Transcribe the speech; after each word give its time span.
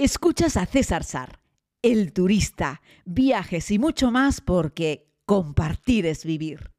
Escuchas 0.00 0.56
a 0.56 0.64
César 0.64 1.02
Sar, 1.02 1.40
el 1.82 2.12
turista, 2.12 2.82
viajes 3.04 3.68
y 3.72 3.80
mucho 3.80 4.12
más 4.12 4.40
porque 4.40 5.10
compartir 5.26 6.06
es 6.06 6.24
vivir. 6.24 6.70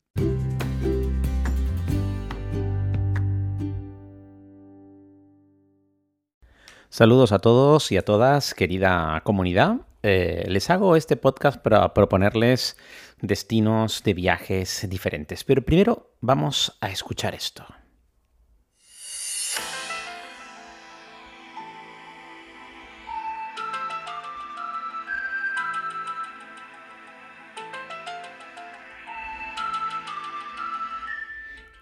Saludos 6.87 7.33
a 7.33 7.39
todos 7.39 7.91
y 7.91 7.97
a 7.97 8.05
todas, 8.05 8.53
querida 8.53 9.19
comunidad. 9.25 9.81
Eh, 10.01 10.45
les 10.47 10.69
hago 10.69 10.95
este 10.95 11.17
podcast 11.17 11.61
para 11.61 11.93
proponerles 11.93 12.77
destinos 13.19 14.01
de 14.03 14.13
viajes 14.13 14.87
diferentes. 14.89 15.43
Pero 15.43 15.65
primero 15.65 16.13
vamos 16.21 16.77
a 16.79 16.89
escuchar 16.89 17.35
esto. 17.35 17.65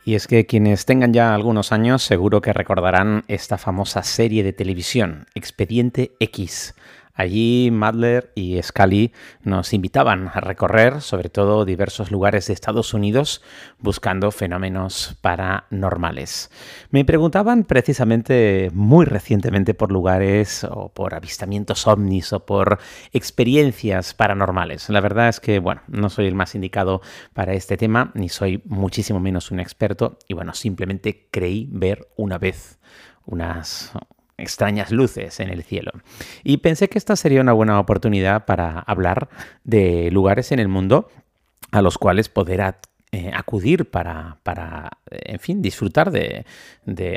Y 0.07 0.15
es 0.15 0.25
que 0.25 0.45
quienes 0.45 0.85
tengan 0.85 1.11
ya 1.11 1.35
algunos 1.35 1.73
años 1.73 2.01
seguro 2.01 2.39
que 2.39 2.53
recordarán 2.53 3.25
esta 3.27 3.57
famosa 3.57 4.03
serie 4.03 4.41
de 4.41 4.53
televisión, 4.53 5.25
Expediente 5.35 6.13
X, 6.21 6.75
Allí 7.17 7.71
Madler 7.71 8.31
y 8.35 8.61
Scully 8.61 9.11
nos 9.41 9.73
invitaban 9.73 10.29
a 10.31 10.39
recorrer 10.39 11.01
sobre 11.01 11.29
todo 11.29 11.65
diversos 11.65 12.11
lugares 12.11 12.45
de 12.45 12.53
Estados 12.53 12.93
Unidos 12.93 13.41
buscando 13.79 14.29
fenómenos 14.29 15.17
paranormales. 15.21 16.51
Me 16.91 17.03
preguntaban 17.05 17.63
precisamente 17.63 18.69
muy 18.71 19.05
recientemente 19.07 19.73
por 19.73 19.91
lugares 19.91 20.63
o 20.63 20.89
por 20.93 21.15
avistamientos 21.15 21.87
ovnis 21.87 22.33
o 22.33 22.45
por 22.45 22.77
experiencias 23.11 24.13
paranormales. 24.13 24.87
La 24.89 25.01
verdad 25.01 25.29
es 25.29 25.39
que, 25.39 25.57
bueno, 25.57 25.81
no 25.87 26.11
soy 26.11 26.27
el 26.27 26.35
más 26.35 26.53
indicado 26.53 27.01
para 27.33 27.53
este 27.53 27.77
tema, 27.77 28.11
ni 28.13 28.29
soy 28.29 28.61
muchísimo 28.65 29.19
menos 29.19 29.49
un 29.49 29.59
experto 29.59 30.19
y 30.27 30.35
bueno, 30.35 30.53
simplemente 30.53 31.29
creí 31.31 31.67
ver 31.71 32.09
una 32.15 32.37
vez 32.37 32.77
unas 33.25 33.91
extrañas 34.37 34.91
luces 34.91 35.39
en 35.39 35.49
el 35.49 35.63
cielo. 35.63 35.91
Y 36.43 36.57
pensé 36.57 36.89
que 36.89 36.97
esta 36.97 37.15
sería 37.15 37.41
una 37.41 37.53
buena 37.53 37.79
oportunidad 37.79 38.45
para 38.45 38.79
hablar 38.79 39.29
de 39.63 40.11
lugares 40.11 40.51
en 40.51 40.59
el 40.59 40.67
mundo 40.67 41.09
a 41.71 41.81
los 41.81 41.97
cuales 41.97 42.29
poder 42.29 42.61
eh, 43.17 43.31
acudir 43.33 43.89
para, 43.89 44.37
para, 44.43 44.99
en 45.09 45.39
fin, 45.39 45.59
disfrutar 45.59 46.11
de, 46.11 46.45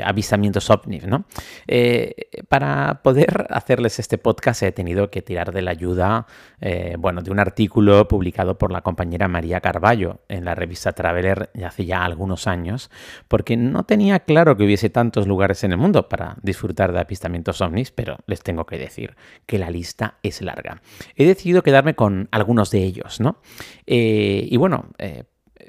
avistamientos 0.03 0.71
ovnis, 0.71 1.05
¿no? 1.05 1.25
Eh, 1.67 2.15
para 2.49 3.03
poder 3.03 3.45
hacerles 3.51 3.99
este 3.99 4.17
podcast 4.17 4.63
he 4.63 4.71
tenido 4.71 5.11
que 5.11 5.21
tirar 5.21 5.51
de 5.51 5.61
la 5.61 5.69
ayuda, 5.69 6.25
eh, 6.59 6.95
bueno, 6.97 7.21
de 7.21 7.29
un 7.29 7.39
artículo 7.39 8.07
publicado 8.07 8.57
por 8.57 8.71
la 8.71 8.81
compañera 8.81 9.27
María 9.27 9.61
Carballo 9.61 10.21
en 10.27 10.43
la 10.43 10.55
revista 10.55 10.93
Traveler 10.93 11.51
hace 11.63 11.85
ya 11.85 12.03
algunos 12.03 12.47
años, 12.47 12.89
porque 13.27 13.55
no 13.55 13.83
tenía 13.83 14.21
claro 14.21 14.57
que 14.57 14.63
hubiese 14.63 14.89
tantos 14.89 15.27
lugares 15.27 15.63
en 15.63 15.71
el 15.71 15.77
mundo 15.77 16.09
para 16.09 16.37
disfrutar 16.41 16.93
de 16.93 16.99
avistamientos 16.99 17.61
ovnis, 17.61 17.91
pero 17.91 18.17
les 18.25 18.41
tengo 18.41 18.65
que 18.65 18.79
decir 18.79 19.15
que 19.45 19.59
la 19.59 19.69
lista 19.69 20.15
es 20.23 20.41
larga. 20.41 20.81
He 21.15 21.27
decidido 21.27 21.61
quedarme 21.61 21.93
con 21.93 22.27
algunos 22.31 22.71
de 22.71 22.79
ellos, 22.79 23.19
¿no? 23.19 23.37
y 23.85 24.55
bueno, 24.57 24.85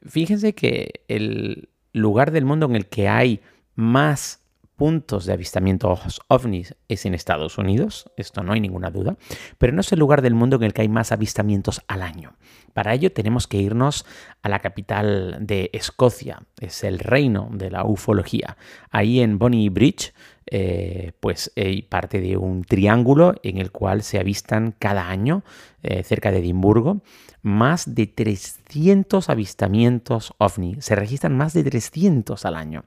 fíjense 0.06 0.54
que 0.54 1.04
el 1.08 1.68
lugar 1.92 2.30
del 2.30 2.44
mundo 2.44 2.66
en 2.66 2.76
el 2.76 2.86
que 2.86 3.08
hay 3.08 3.40
más 3.74 4.42
puntos 4.76 5.26
de 5.26 5.32
avistamiento 5.32 5.96
ovnis 6.28 6.74
es 6.88 7.06
en 7.06 7.14
Estados 7.14 7.56
Unidos, 7.56 8.10
esto 8.16 8.42
no 8.42 8.52
hay 8.52 8.60
ninguna 8.60 8.90
duda, 8.90 9.16
pero 9.58 9.72
no 9.72 9.80
es 9.80 9.92
el 9.92 10.00
lugar 10.00 10.22
del 10.22 10.34
mundo 10.34 10.56
en 10.56 10.64
el 10.64 10.72
que 10.72 10.82
hay 10.82 10.88
más 10.88 11.12
avistamientos 11.12 11.82
al 11.86 12.02
año. 12.02 12.34
Para 12.72 12.94
ello 12.94 13.12
tenemos 13.12 13.46
que 13.46 13.58
irnos 13.58 14.06
a 14.42 14.48
la 14.48 14.58
capital 14.58 15.38
de 15.40 15.70
Escocia, 15.72 16.42
es 16.58 16.82
el 16.82 16.98
reino 16.98 17.48
de 17.52 17.70
la 17.70 17.84
ufología. 17.84 18.56
Ahí 18.90 19.20
en 19.20 19.38
Bonnie 19.38 19.68
Bridge, 19.68 20.14
eh, 20.46 21.12
pues 21.20 21.52
hay 21.56 21.82
parte 21.82 22.20
de 22.20 22.36
un 22.36 22.64
triángulo 22.64 23.34
en 23.44 23.58
el 23.58 23.70
cual 23.70 24.02
se 24.02 24.18
avistan 24.18 24.74
cada 24.78 25.08
año, 25.08 25.44
eh, 25.82 26.02
cerca 26.02 26.32
de 26.32 26.38
Edimburgo, 26.38 27.02
más 27.42 27.94
de 27.94 28.06
300 28.06 29.28
avistamientos 29.28 30.32
ovni. 30.38 30.76
Se 30.80 30.94
registran 30.94 31.36
más 31.36 31.52
de 31.52 31.64
300 31.64 32.44
al 32.46 32.54
año. 32.54 32.84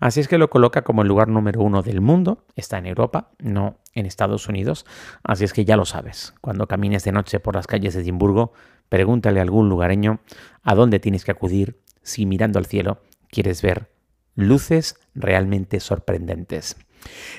Así 0.00 0.20
es 0.20 0.28
que 0.28 0.38
lo 0.38 0.50
coloca 0.50 0.82
como 0.82 1.02
el 1.02 1.08
lugar 1.08 1.28
número 1.28 1.62
uno 1.62 1.82
del 1.82 2.00
mundo. 2.00 2.44
Está 2.56 2.78
en 2.78 2.86
Europa, 2.86 3.30
no 3.38 3.76
en 3.94 4.06
Estados 4.06 4.48
Unidos. 4.48 4.84
Así 5.22 5.44
es 5.44 5.52
que 5.52 5.64
ya 5.64 5.76
lo 5.76 5.84
sabes. 5.84 6.34
Cuando 6.40 6.66
camines 6.66 7.04
de 7.04 7.12
noche 7.12 7.40
por 7.40 7.54
las 7.54 7.66
calles 7.66 7.94
de 7.94 8.02
Edimburgo, 8.02 8.52
pregúntale 8.88 9.38
a 9.38 9.42
algún 9.42 9.68
lugareño 9.68 10.20
a 10.62 10.74
dónde 10.74 10.98
tienes 10.98 11.24
que 11.24 11.30
acudir 11.30 11.80
si 12.02 12.26
mirando 12.26 12.58
al 12.58 12.66
cielo 12.66 13.00
quieres 13.30 13.62
ver 13.62 13.90
luces 14.34 14.96
realmente 15.14 15.80
sorprendentes. 15.80 16.76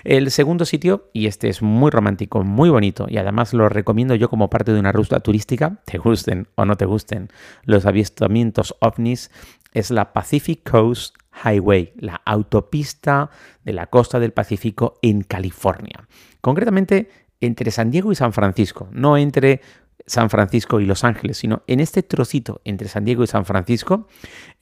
El 0.04 0.32
segundo 0.32 0.66
sitio, 0.66 1.10
y 1.14 1.28
este 1.28 1.50
es 1.50 1.62
muy 1.62 1.92
romántico, 1.92 2.44
muy 2.44 2.70
bonito, 2.70 3.08
y 3.10 3.18
además 3.18 3.54
lo 3.54 3.70
recomiendo 3.70 4.16
yo 4.16 4.30
como 4.30 4.50
parte 4.50 4.74
de 4.74 4.80
una 4.80 4.92
ruta 4.92 5.20
turística, 5.20 5.82
te 5.86 5.98
gusten 5.98 6.48
o 6.56 6.66
no 6.66 6.76
te 6.76 6.86
gusten 6.86 7.30
los 7.64 7.86
avistamientos 7.86 8.76
ovnis, 8.80 9.32
es 9.74 9.92
la 9.92 10.14
Pacific 10.14 10.70
Coast 10.70 11.16
Highway, 11.44 11.94
la 11.98 12.22
autopista 12.26 13.30
de 13.64 13.74
la 13.74 13.88
costa 13.88 14.20
del 14.20 14.34
Pacífico 14.34 15.00
en 15.02 15.24
California. 15.24 16.08
Concretamente 16.42 17.10
entre 17.42 17.72
San 17.72 17.92
Diego 17.92 18.12
y 18.12 18.16
San 18.16 18.34
Francisco, 18.34 18.88
no 18.92 19.18
entre 19.18 19.62
San 20.06 20.30
Francisco 20.30 20.80
y 20.80 20.86
Los 20.86 21.04
Ángeles, 21.04 21.38
sino 21.38 21.64
en 21.68 21.80
este 21.80 22.04
trocito 22.04 22.62
entre 22.66 22.88
San 22.88 23.06
Diego 23.06 23.24
y 23.24 23.28
San 23.28 23.46
Francisco 23.46 24.08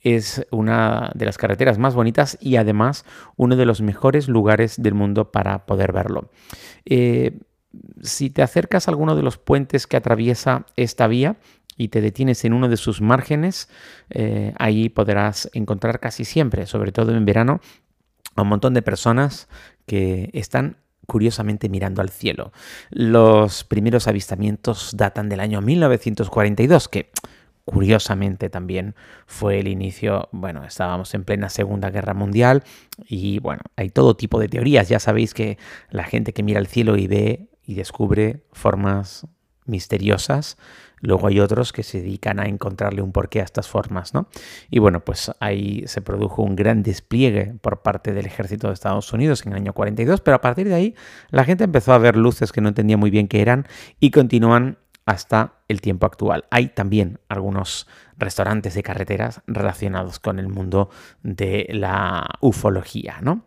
es 0.00 0.46
una 0.50 1.10
de 1.14 1.26
las 1.26 1.38
carreteras 1.38 1.78
más 1.78 1.94
bonitas 1.94 2.38
y 2.40 2.56
además 2.56 3.04
uno 3.36 3.56
de 3.56 3.66
los 3.66 3.80
mejores 3.80 4.28
lugares 4.28 4.80
del 4.80 4.94
mundo 4.94 5.32
para 5.32 5.66
poder 5.66 5.92
verlo. 5.92 6.30
Eh, 6.84 7.40
si 8.02 8.30
te 8.30 8.42
acercas 8.42 8.86
a 8.86 8.90
alguno 8.90 9.16
de 9.16 9.22
los 9.22 9.38
puentes 9.38 9.86
que 9.86 9.96
atraviesa 9.96 10.66
esta 10.76 11.06
vía, 11.06 11.36
y 11.76 11.88
te 11.88 12.00
detienes 12.00 12.44
en 12.44 12.52
uno 12.52 12.68
de 12.68 12.76
sus 12.76 13.00
márgenes, 13.00 13.68
eh, 14.10 14.52
ahí 14.58 14.88
podrás 14.88 15.50
encontrar 15.54 16.00
casi 16.00 16.24
siempre, 16.24 16.66
sobre 16.66 16.92
todo 16.92 17.14
en 17.14 17.24
verano, 17.24 17.60
a 18.36 18.42
un 18.42 18.48
montón 18.48 18.74
de 18.74 18.82
personas 18.82 19.48
que 19.86 20.30
están 20.32 20.76
curiosamente 21.06 21.68
mirando 21.68 22.00
al 22.00 22.10
cielo. 22.10 22.52
Los 22.90 23.64
primeros 23.64 24.08
avistamientos 24.08 24.92
datan 24.96 25.28
del 25.28 25.40
año 25.40 25.60
1942, 25.60 26.88
que 26.88 27.10
curiosamente 27.64 28.50
también 28.50 28.94
fue 29.26 29.60
el 29.60 29.68
inicio, 29.68 30.28
bueno, 30.32 30.64
estábamos 30.64 31.14
en 31.14 31.24
plena 31.24 31.48
Segunda 31.48 31.90
Guerra 31.90 32.14
Mundial 32.14 32.64
y 33.06 33.38
bueno, 33.38 33.62
hay 33.76 33.90
todo 33.90 34.16
tipo 34.16 34.40
de 34.40 34.48
teorías. 34.48 34.88
Ya 34.88 34.98
sabéis 34.98 35.34
que 35.34 35.58
la 35.90 36.04
gente 36.04 36.32
que 36.32 36.42
mira 36.42 36.58
al 36.58 36.66
cielo 36.66 36.96
y 36.96 37.06
ve 37.06 37.48
y 37.64 37.74
descubre 37.74 38.42
formas 38.52 39.26
misteriosas 39.66 40.56
Luego 41.02 41.26
hay 41.26 41.40
otros 41.40 41.72
que 41.72 41.82
se 41.82 42.00
dedican 42.00 42.38
a 42.38 42.46
encontrarle 42.46 43.02
un 43.02 43.10
porqué 43.10 43.40
a 43.40 43.44
estas 43.44 43.68
formas, 43.68 44.14
¿no? 44.14 44.28
Y 44.70 44.78
bueno, 44.78 45.00
pues 45.00 45.32
ahí 45.40 45.82
se 45.86 46.00
produjo 46.00 46.42
un 46.42 46.54
gran 46.54 46.84
despliegue 46.84 47.54
por 47.60 47.82
parte 47.82 48.12
del 48.12 48.24
ejército 48.24 48.68
de 48.68 48.74
Estados 48.74 49.12
Unidos 49.12 49.44
en 49.44 49.52
el 49.52 49.58
año 49.58 49.72
42, 49.72 50.20
pero 50.20 50.36
a 50.36 50.40
partir 50.40 50.68
de 50.68 50.74
ahí 50.74 50.94
la 51.30 51.44
gente 51.44 51.64
empezó 51.64 51.92
a 51.92 51.98
ver 51.98 52.16
luces 52.16 52.52
que 52.52 52.60
no 52.60 52.68
entendía 52.68 52.96
muy 52.96 53.10
bien 53.10 53.26
qué 53.26 53.42
eran 53.42 53.66
y 53.98 54.12
continúan 54.12 54.78
hasta 55.04 55.54
el 55.66 55.80
tiempo 55.80 56.06
actual. 56.06 56.44
Hay 56.50 56.68
también 56.68 57.18
algunos 57.28 57.88
restaurantes 58.16 58.74
de 58.74 58.84
carreteras 58.84 59.42
relacionados 59.48 60.20
con 60.20 60.38
el 60.38 60.46
mundo 60.46 60.88
de 61.24 61.66
la 61.70 62.28
ufología, 62.40 63.18
¿no? 63.20 63.46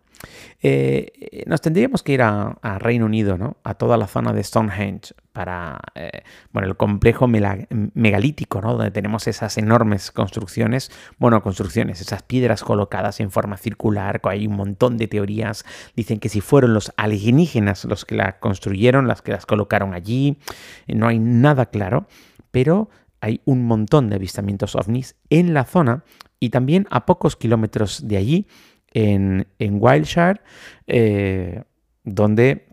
Eh, 0.62 1.44
nos 1.48 1.62
tendríamos 1.62 2.04
que 2.04 2.14
ir 2.14 2.22
a, 2.22 2.58
Reino 2.80 3.06
Unido, 3.06 3.38
¿no? 3.38 3.58
A 3.64 3.76
toda 3.76 3.98
la 3.98 4.08
zona 4.08 4.34
de 4.34 4.44
Stonehenge 4.44 5.14
para, 5.32 5.80
eh, 5.96 6.24
bueno, 6.52 6.68
el 6.68 6.78
complejo 6.78 7.28
megalítico, 7.28 8.62
¿no? 8.62 8.74
Donde 8.74 8.92
tenemos 8.92 9.28
esas 9.28 9.58
enormes 9.58 10.12
construcciones, 10.12 10.92
bueno, 11.18 11.42
construcciones, 11.42 12.02
esas 12.02 12.24
piedras 12.24 12.64
colocadas 12.64 13.20
en 13.20 13.32
forma 13.32 13.58
circular, 13.58 14.22
hay 14.24 14.48
un 14.48 14.56
montón 14.56 14.98
de 14.98 15.08
teorías, 15.08 15.66
dicen 15.96 16.20
que 16.20 16.30
si 16.30 16.42
fueron 16.42 16.74
los 16.74 16.92
alienígenas 16.98 17.86
los 17.86 18.06
que 18.06 18.16
la 18.16 18.40
construyeron, 18.40 19.08
las 19.08 19.22
que 19.22 19.32
las 19.32 19.46
colocaron 19.46 19.94
allí, 19.94 20.38
no 20.88 21.08
hay 21.08 21.20
nada 21.20 21.68
claro, 21.68 22.08
pero 22.52 22.90
hay 23.22 23.42
un 23.46 23.66
montón 23.66 24.10
de 24.10 24.16
avistamientos 24.16 24.76
ovnis 24.76 25.16
en 25.30 25.54
la 25.54 25.66
zona 25.66 26.04
y 26.40 26.50
también 26.50 26.88
a 26.92 27.06
pocos 27.06 27.36
kilómetros 27.36 28.08
de 28.08 28.18
allí 28.18 28.48
en, 28.96 29.46
Wildshire, 29.60 30.40
eh, 30.88 31.64
donde 32.04 32.68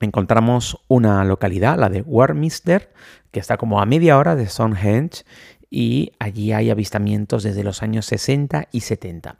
encontramos 0.00 0.78
una 0.86 1.24
localidad, 1.24 1.78
la 1.78 1.88
de 1.88 2.02
Warminster, 2.02 2.92
que 3.30 3.40
está 3.40 3.56
como 3.56 3.80
a 3.80 3.86
media 3.86 4.18
hora 4.18 4.36
de 4.36 4.46
Stonehenge 4.46 5.24
y 5.70 6.12
allí 6.18 6.52
hay 6.52 6.70
avistamientos 6.70 7.42
desde 7.42 7.64
los 7.64 7.82
años 7.82 8.04
60 8.06 8.68
y 8.70 8.80
70. 8.80 9.38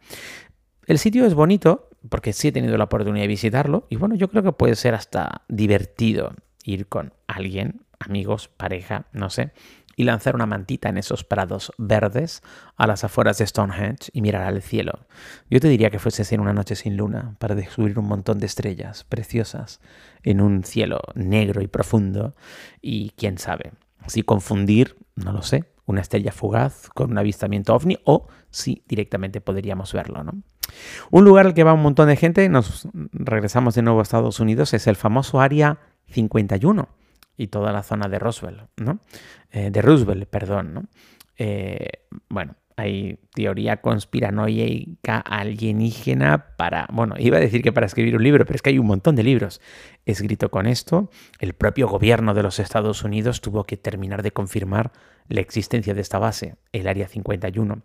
El 0.87 0.99
sitio 0.99 1.27
es 1.27 1.35
bonito 1.35 1.91
porque 2.09 2.33
sí 2.33 2.49
he 2.49 2.53
tenido 2.53 2.79
la 2.79 2.85
oportunidad 2.85 3.25
de 3.25 3.29
visitarlo 3.29 3.87
y 3.91 3.97
bueno, 3.97 4.15
yo 4.15 4.29
creo 4.29 4.43
que 4.43 4.53
puede 4.53 4.75
ser 4.75 4.95
hasta 4.95 5.43
divertido. 5.49 6.35
ir 6.65 6.87
con 6.87 7.13
alguien, 7.27 7.83
amigos, 7.99 8.49
pareja, 8.49 9.07
no 9.13 9.31
sé, 9.31 9.51
y 9.97 10.05
lanzar 10.05 10.35
una 10.35 10.47
mantita 10.47 10.89
en 10.89 10.99
esos 10.99 11.25
prados 11.25 11.73
verdes 11.79 12.43
a 12.77 12.87
las 12.87 13.05
afueras 13.05 13.39
de 13.39 13.47
Stonehenge 13.47 14.11
y 14.13 14.23
mirar 14.23 14.43
al 14.43 14.63
cielo. 14.63 15.07
Yo 15.51 15.61
te 15.61 15.69
diría 15.69 15.91
que 15.91 15.99
fuese 15.99 16.23
en 16.35 16.41
una 16.41 16.53
noche 16.53 16.77
sin 16.77 16.97
luna 16.97 17.37
para 17.39 17.55
descubrir 17.55 17.99
un 17.99 18.07
montón 18.07 18.39
de 18.39 18.47
estrellas 18.47 19.05
preciosas 19.05 19.81
en 20.23 20.41
un 20.41 20.65
cielo 20.65 21.01
negro 21.15 21.63
y 21.63 21.67
profundo 21.67 22.35
y 22.81 23.11
quién 23.11 23.39
sabe, 23.39 23.73
si 24.07 24.23
confundir, 24.23 24.97
no 25.17 25.33
lo 25.33 25.43
sé, 25.43 25.65
una 25.85 26.01
estrella 26.01 26.33
fugaz 26.33 26.89
con 26.91 27.11
un 27.11 27.19
avistamiento 27.19 27.75
ovni 27.75 27.99
o 28.05 28.29
si 28.51 28.85
directamente 28.87 29.41
podríamos 29.41 29.93
verlo, 29.93 30.23
¿no? 30.23 30.33
Un 31.11 31.25
lugar 31.25 31.47
al 31.47 31.55
que 31.55 31.65
va 31.65 31.73
un 31.73 31.83
montón 31.83 32.09
de 32.09 32.17
gente, 32.17 32.49
nos 32.49 32.89
regresamos 32.95 33.75
de 33.75 33.83
nuevo 33.83 33.99
a 33.99 34.03
Estados 34.03 34.41
Unidos, 34.41 34.73
es 34.75 34.87
el 34.87 34.97
famoso 34.97 35.41
Área 35.41 35.79
51 36.07 36.89
y 37.37 37.49
toda 37.49 37.73
la 37.73 37.83
zona 37.83 38.09
de 38.09 38.19
Roswell, 38.19 38.63
¿no? 38.77 39.01
Eh, 39.51 39.71
de 39.71 39.83
Roosevelt, 39.83 40.29
perdón, 40.29 40.75
¿no? 40.75 40.85
Eh, 41.37 41.89
bueno, 42.29 42.57
hay 42.77 43.19
teoría 43.35 43.81
conspiranoica 43.81 45.19
alienígena 45.19 46.57
para, 46.57 46.89
bueno, 46.93 47.15
iba 47.19 47.37
a 47.37 47.41
decir 47.41 47.63
que 47.63 47.73
para 47.73 47.87
escribir 47.87 48.17
un 48.17 48.23
libro, 48.23 48.45
pero 48.45 48.57
es 48.57 48.63
que 48.63 48.71
hay 48.71 48.79
un 48.79 48.87
montón 48.87 49.15
de 49.17 49.23
libros 49.23 49.61
escrito 50.07 50.51
con 50.51 50.67
esto. 50.67 51.11
El 51.39 51.55
propio 51.55 51.89
gobierno 51.89 52.35
de 52.35 52.43
los 52.43 52.59
Estados 52.59 53.05
Unidos 53.05 53.41
tuvo 53.41 53.65
que 53.65 53.77
terminar 53.77 54.23
de 54.23 54.33
confirmar 54.33 54.93
la 55.29 55.41
existencia 55.41 55.95
de 55.95 56.01
esta 56.01 56.19
base, 56.19 56.57
el 56.73 56.89
Área 56.89 57.09
51. 57.09 57.83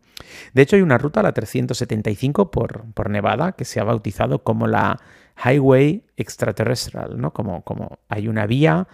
De 0.54 0.62
hecho, 0.62 0.76
hay 0.76 0.82
una 0.82 0.98
ruta, 0.98 1.22
la 1.22 1.34
375 1.34 2.52
por, 2.52 2.86
por 2.94 3.10
Nevada, 3.10 3.54
que 3.54 3.66
se 3.66 3.80
ha 3.80 3.84
bautizado 3.84 4.44
como 4.44 4.68
la 4.68 5.00
Highway 5.44 6.04
Extraterrestrial, 6.16 7.20
¿no? 7.20 7.32
Como, 7.34 7.64
como 7.64 8.00
hay 8.10 8.28
una 8.28 8.48
vía 8.48 8.88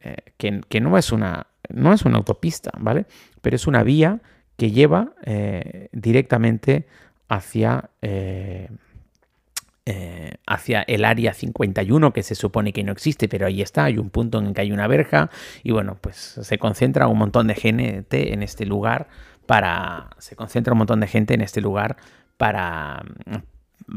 eh, 0.00 0.16
que, 0.36 0.80
no, 0.80 0.96
es 0.98 1.12
una, 1.12 1.46
no 1.68 1.92
es 1.92 2.04
una 2.04 2.18
autopista, 2.18 2.70
¿vale? 2.78 3.06
Pero 3.40 3.56
es 3.56 3.66
una 3.66 3.82
vía 3.82 4.20
que 4.56 4.70
lleva 4.70 5.14
eh, 5.24 5.88
directamente 5.92 6.86
hacia, 7.28 7.90
eh, 8.02 8.68
hacia 10.46 10.82
el 10.82 11.04
área 11.04 11.32
51, 11.32 12.12
que 12.12 12.22
se 12.22 12.34
supone 12.34 12.72
que 12.72 12.84
no 12.84 12.92
existe, 12.92 13.28
pero 13.28 13.46
ahí 13.46 13.62
está, 13.62 13.84
hay 13.84 13.98
un 13.98 14.10
punto 14.10 14.38
en 14.38 14.46
el 14.46 14.54
que 14.54 14.60
hay 14.60 14.72
una 14.72 14.86
verja, 14.86 15.30
y 15.62 15.72
bueno, 15.72 15.98
pues 16.00 16.38
se 16.40 16.58
concentra 16.58 17.08
un 17.08 17.18
montón 17.18 17.46
de 17.46 17.54
gente 17.54 18.32
en 18.32 18.42
este 18.42 18.66
lugar 18.66 19.08
para. 19.46 20.10
Se 20.18 20.36
concentra 20.36 20.74
un 20.74 20.78
montón 20.78 21.00
de 21.00 21.08
gente 21.08 21.34
en 21.34 21.40
este 21.40 21.60
lugar 21.60 21.96
para, 22.36 23.02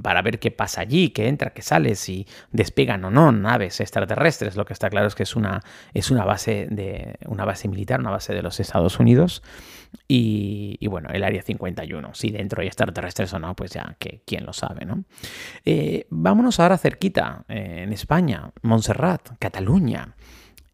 para 0.02 0.22
ver 0.22 0.40
qué 0.40 0.52
pasa 0.52 0.82
allí, 0.82 1.10
qué 1.10 1.28
entra, 1.28 1.52
qué 1.52 1.62
sale, 1.62 1.96
si 1.96 2.28
despegan 2.52 3.04
o 3.06 3.12
no 3.12 3.32
naves 3.32 3.80
extraterrestres. 3.80 4.56
Lo 4.56 4.66
que 4.66 4.74
está 4.74 4.90
claro 4.90 5.08
es 5.08 5.16
que 5.16 5.24
es 5.24 5.36
una, 5.36 5.62
es 5.94 6.12
una 6.12 6.26
base 6.26 6.68
de 6.70 7.18
una 7.26 7.46
base 7.46 7.68
militar, 7.68 8.00
una 8.00 8.12
base 8.12 8.34
de 8.34 8.42
los 8.42 8.60
Estados 8.60 9.00
Unidos. 9.00 9.44
Y, 10.08 10.88
bueno, 10.88 11.10
el 11.12 11.24
área 11.24 11.42
51, 11.42 12.14
si 12.14 12.32
dentro 12.32 12.62
hay 12.62 12.68
extraterrestres 12.68 13.32
o 13.34 13.40
no, 13.40 13.56
pues 13.56 13.72
ya 13.72 13.96
que 14.00 14.22
quién 14.26 14.46
lo 14.46 14.54
sabe, 14.54 14.86
¿no? 14.86 15.04
Eh, 15.66 16.08
vámonos 16.10 16.60
ahora 16.60 16.78
cerquita, 16.78 17.46
eh, 17.48 17.84
en 17.84 17.94
España, 17.94 18.52
Montserrat, 18.64 19.38
Cataluña. 19.40 20.16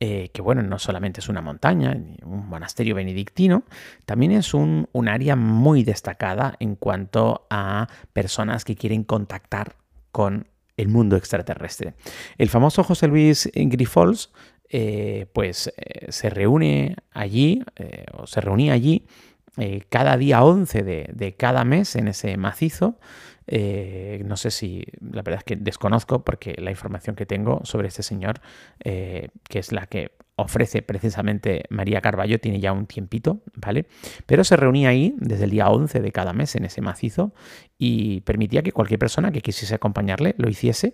Eh, 0.02 0.30
que 0.32 0.42
bueno, 0.42 0.62
no 0.62 0.80
solamente 0.80 1.20
es 1.20 1.28
una 1.28 1.42
montaña, 1.42 1.92
un 2.24 2.48
monasterio 2.48 2.96
benedictino, 2.96 3.64
también 4.06 4.32
es 4.32 4.54
un, 4.54 4.88
área 5.10 5.36
muy 5.36 5.84
destacada 5.84 6.56
en 6.62 6.76
cuanto 6.76 7.46
a 7.50 7.90
personas 8.14 8.64
que 8.64 8.78
quieren 8.78 9.04
contactar 9.04 9.76
con 10.14 10.48
el 10.78 10.88
mundo 10.88 11.18
extraterrestre. 11.18 11.96
El 12.38 12.48
famoso 12.48 12.82
José 12.86 13.08
Luis 13.08 13.52
Grifols, 13.54 14.32
eh, 14.70 15.26
pues 15.34 15.74
eh, 15.76 16.10
se 16.14 16.30
reúne 16.30 16.96
allí, 17.12 17.62
o 18.14 18.26
se 18.26 18.40
reunía 18.40 18.74
allí 18.74 19.06
cada 19.90 20.16
día 20.16 20.42
11 20.46 20.84
de, 20.84 21.10
de 21.12 21.36
cada 21.36 21.66
mes 21.66 21.98
en 21.98 22.08
ese 22.08 22.38
macizo, 22.38 22.98
eh, 23.52 24.22
no 24.26 24.38
sé 24.38 24.52
si, 24.52 24.86
la 25.02 25.24
verdad 25.24 25.40
es 25.40 25.44
que 25.44 25.56
desconozco 25.56 26.24
porque 26.24 26.56
la 26.60 26.70
información 26.70 27.16
que 27.16 27.26
tengo 27.26 27.62
sobre 27.64 27.88
este 27.88 28.04
señor, 28.04 28.42
eh, 28.84 29.30
que 29.50 29.58
es 29.58 29.72
la 29.72 29.88
que 29.88 30.12
ofrece 30.36 30.84
precisamente 30.84 31.64
María 31.70 32.00
Carballo, 32.00 32.40
tiene 32.40 32.60
ya 32.60 32.72
un 32.72 32.86
tiempito, 32.86 33.42
¿vale? 33.56 33.88
Pero 34.28 34.44
se 34.44 34.56
reunía 34.56 34.90
ahí 34.90 35.16
desde 35.18 35.46
el 35.46 35.50
día 35.50 35.70
11 35.70 36.00
de 36.00 36.12
cada 36.12 36.32
mes 36.32 36.56
en 36.56 36.64
ese 36.64 36.82
macizo 36.82 37.34
y 37.78 38.22
permitía 38.22 38.62
que 38.62 38.72
cualquier 38.72 39.00
persona 39.00 39.32
que 39.32 39.42
quisiese 39.42 39.74
acompañarle 39.74 40.36
lo 40.38 40.48
hiciese 40.48 40.94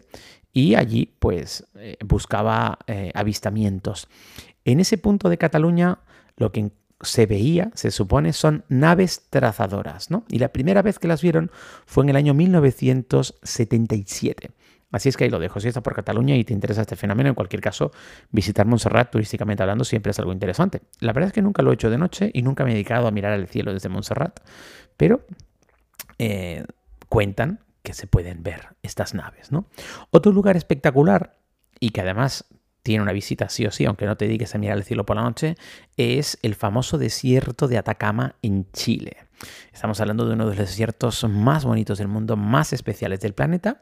y 0.53 0.75
allí 0.75 1.13
pues 1.19 1.67
eh, 1.75 1.97
buscaba 2.05 2.79
avistamientos. 3.13 4.07
En 4.63 4.79
ese 4.79 4.97
punto 4.97 5.29
de 5.29 5.37
Cataluña 5.37 5.99
lo 6.37 6.51
que 6.51 6.71
se 7.01 7.25
veía, 7.25 7.71
se 7.73 7.91
supone, 7.91 8.31
son 8.33 8.65
naves 8.69 9.23
trazadoras, 9.29 10.11
¿no? 10.11 10.23
Y 10.29 10.39
la 10.39 10.49
primera 10.49 10.81
vez 10.81 10.99
que 10.99 11.07
las 11.07 11.21
vieron 11.21 11.51
fue 11.85 12.03
en 12.05 12.09
el 12.09 12.15
año 12.15 12.33
1977. 12.33 14.51
Así 14.91 15.09
es 15.09 15.17
que 15.17 15.25
ahí 15.25 15.29
lo 15.29 15.39
dejo. 15.39 15.59
Si 15.59 15.67
estás 15.67 15.83
por 15.83 15.93
Cataluña 15.93 16.35
y 16.35 16.45
te 16.45 16.53
interesa 16.53 16.81
este 16.81 16.95
fenómeno, 16.95 17.27
en 17.27 17.35
cualquier 17.35 17.61
caso, 17.61 17.91
visitar 18.31 18.65
Montserrat 18.65 19.11
turísticamente 19.11 19.61
hablando 19.61 19.83
siempre 19.83 20.11
es 20.11 20.19
algo 20.19 20.31
interesante. 20.31 20.83
La 21.01 21.11
verdad 21.11 21.27
es 21.27 21.33
que 21.33 21.41
nunca 21.41 21.61
lo 21.63 21.71
he 21.71 21.73
hecho 21.73 21.89
de 21.89 21.97
noche 21.97 22.31
y 22.33 22.43
nunca 22.43 22.63
me 22.63 22.71
he 22.71 22.73
dedicado 22.73 23.07
a 23.07 23.11
mirar 23.11 23.33
al 23.33 23.47
cielo 23.47 23.73
desde 23.73 23.89
Montserrat, 23.89 24.39
pero 24.95 25.25
eh, 26.17 26.63
cuentan 27.09 27.59
que 27.83 27.93
se 27.93 28.07
pueden 28.07 28.41
ver 28.41 28.69
estas 28.83 29.13
naves, 29.13 29.51
¿no? 29.51 29.65
Otro 30.11 30.31
lugar 30.31 30.55
espectacular 30.55 31.35
y 31.79 31.89
que 31.89 32.01
además 32.01 32.45
tiene 32.85 33.01
una 33.01 33.13
visita 33.13 33.49
sí 33.49 33.65
o 33.65 33.71
sí, 33.71 33.83
aunque 33.85 34.05
no 34.05 34.15
te 34.15 34.25
dediques 34.25 34.53
a 34.53 34.59
mirar 34.59 34.77
el 34.77 34.83
cielo 34.83 35.07
por 35.07 35.15
la 35.15 35.23
noche, 35.23 35.55
es 35.97 36.37
el 36.43 36.53
famoso 36.53 36.99
desierto 36.99 37.67
de 37.67 37.79
Atacama 37.79 38.35
en 38.43 38.71
Chile. 38.73 39.17
Estamos 39.73 39.99
hablando 40.01 40.27
de 40.27 40.35
uno 40.35 40.47
de 40.47 40.55
los 40.55 40.67
desiertos 40.69 41.23
más 41.27 41.65
bonitos 41.65 41.97
del 41.97 42.07
mundo, 42.07 42.37
más 42.37 42.73
especiales 42.73 43.21
del 43.21 43.33
planeta, 43.33 43.81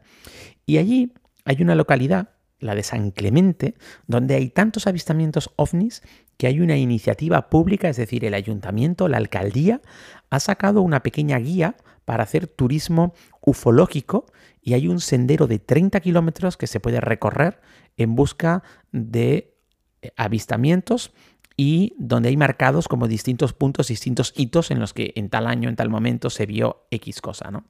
y 0.66 0.78
allí 0.78 1.12
hay 1.44 1.62
una 1.62 1.76
localidad, 1.76 2.30
la 2.60 2.76
de 2.76 2.84
San 2.84 3.12
Clemente, 3.12 3.76
donde 4.08 4.36
hay 4.36 4.48
tantos 4.48 4.88
avistamientos 4.88 5.50
ovnis 5.58 6.02
que 6.38 6.48
hay 6.48 6.62
una 6.62 6.78
iniciativa 6.78 7.50
pública, 7.50 7.90
es 7.90 7.98
decir, 7.98 8.24
el 8.24 8.34
ayuntamiento, 8.34 9.10
la 9.10 9.18
alcaldía, 9.18 9.82
ha 10.30 10.40
sacado 10.40 10.82
una 10.82 11.04
pequeña 11.04 11.40
guía 11.40 11.76
para 12.06 12.24
hacer 12.24 12.48
turismo 12.48 13.14
ufológico 13.42 14.26
y 14.62 14.74
hay 14.74 14.88
un 14.88 15.00
sendero 15.00 15.48
de 15.48 15.60
30 15.60 16.00
kilómetros 16.00 16.58
que 16.58 16.68
se 16.68 16.80
puede 16.80 17.02
recorrer 17.02 17.62
en 17.98 18.16
busca 18.16 18.64
de 18.92 19.56
eh, 20.02 20.12
avistamientos 20.16 21.14
y 21.56 21.94
donde 21.98 22.30
hay 22.30 22.38
marcados 22.38 22.88
como 22.88 23.08
distintos 23.08 23.54
puntos, 23.54 23.88
distintos 23.88 24.34
hitos 24.36 24.72
en 24.72 24.80
los 24.80 24.94
que 24.94 25.14
en 25.16 25.30
tal 25.30 25.48
año, 25.48 25.70
en 25.70 25.76
tal 25.76 25.90
momento 25.90 26.30
se 26.30 26.46
vio 26.46 26.86
X 26.90 27.22
cosa, 27.22 27.52
¿no? 27.52 27.66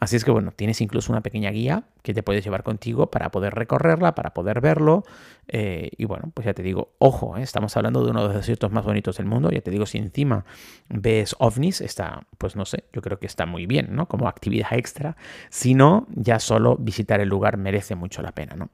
Así 0.00 0.16
es 0.16 0.24
que 0.24 0.30
bueno, 0.30 0.52
tienes 0.52 0.80
incluso 0.80 1.12
una 1.12 1.20
pequeña 1.20 1.50
guía 1.50 1.84
que 2.02 2.14
te 2.14 2.22
puedes 2.22 2.42
llevar 2.42 2.62
contigo 2.62 3.10
para 3.10 3.30
poder 3.30 3.54
recorrerla, 3.54 4.14
para 4.14 4.34
poder 4.34 4.60
verlo. 4.60 5.04
Eh, 5.46 5.90
y 5.96 6.04
bueno, 6.04 6.30
pues 6.34 6.46
ya 6.46 6.54
te 6.54 6.62
digo, 6.62 6.94
ojo, 6.98 7.36
¿eh? 7.36 7.42
estamos 7.42 7.76
hablando 7.76 8.04
de 8.04 8.10
uno 8.10 8.22
de 8.22 8.28
los 8.28 8.36
desiertos 8.36 8.72
más 8.72 8.84
bonitos 8.84 9.16
del 9.18 9.26
mundo. 9.26 9.50
Ya 9.50 9.60
te 9.60 9.70
digo, 9.70 9.86
si 9.86 9.98
encima 9.98 10.44
ves 10.88 11.36
ovnis, 11.38 11.80
está, 11.80 12.26
pues 12.38 12.56
no 12.56 12.64
sé, 12.64 12.84
yo 12.92 13.02
creo 13.02 13.18
que 13.18 13.26
está 13.26 13.46
muy 13.46 13.66
bien, 13.66 13.88
¿no? 13.90 14.08
Como 14.08 14.28
actividad 14.28 14.72
extra. 14.72 15.16
Si 15.50 15.74
no, 15.74 16.06
ya 16.14 16.38
solo 16.38 16.76
visitar 16.76 17.20
el 17.20 17.28
lugar 17.28 17.56
merece 17.56 17.94
mucho 17.94 18.22
la 18.22 18.32
pena, 18.32 18.54
¿no? 18.56 18.70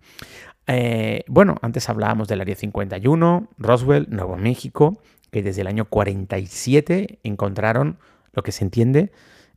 Eh, 0.67 1.25
bueno, 1.29 1.57
antes 1.63 1.89
hablábamos 1.89 2.29
del 2.29 2.41
Área 2.41 2.57
51, 2.57 3.49
Roswell, 3.59 4.07
Nuevo 4.11 4.37
México, 4.37 5.01
que 5.31 5.43
desde 5.43 5.63
el 5.63 5.67
año 5.67 5.87
47 5.87 7.19
encontraron 7.23 7.99
lo 8.33 8.43
que 8.43 8.53
se 8.53 8.65
entiende 8.65 9.13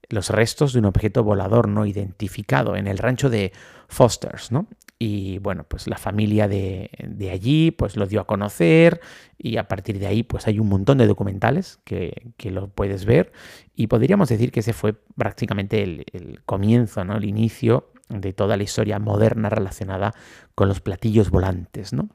los 0.10 0.30
restos 0.30 0.74
de 0.74 0.80
un 0.80 0.86
objeto 0.86 1.24
volador 1.24 1.68
no 1.68 1.86
identificado 1.86 2.76
en 2.76 2.88
el 2.88 2.98
rancho 2.98 3.30
de 3.30 3.52
Fosters, 3.88 4.52
¿no? 4.52 4.68
Y 5.00 5.38
bueno, 5.40 5.64
pues 5.68 5.88
la 5.88 5.98
familia 5.98 6.48
de, 6.48 6.90
allí 7.32 7.70
pues 7.70 7.96
lo 7.98 8.08
dio 8.08 8.22
a 8.22 8.26
conocer 8.26 9.00
y 9.38 9.58
a 9.58 9.68
partir 9.68 10.00
de 10.00 10.08
ahí 10.08 10.24
pues 10.24 10.48
hay 10.48 10.60
un 10.60 10.70
montón 10.70 10.98
de 10.98 11.06
documentales 11.06 11.80
que, 11.84 12.32
lo 12.46 12.70
puedes 12.70 13.06
ver 13.06 13.32
y 13.76 13.88
podríamos 13.88 14.30
decir 14.30 14.52
que 14.52 14.62
ese 14.62 14.74
fue 14.74 14.94
prácticamente 14.94 15.84
el, 15.84 16.06
el 16.14 16.42
comienzo, 16.46 17.06
¿no? 17.06 17.18
El 17.18 17.26
inicio 17.26 17.92
de 18.10 18.34
toda 18.34 18.58
la 18.58 18.64
historia 18.64 19.00
moderna 19.00 19.50
relacionada 19.50 20.14
con 20.56 20.68
los 20.68 20.82
platillos 20.82 21.30
volantes, 21.30 21.94
¿no? 21.94 22.10